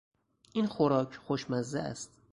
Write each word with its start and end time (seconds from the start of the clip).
این 0.53 0.67
خوراک 0.67 1.15
خوشمزه 1.15 1.79
است. 1.79 2.11